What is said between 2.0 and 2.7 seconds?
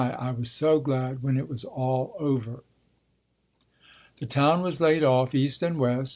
over.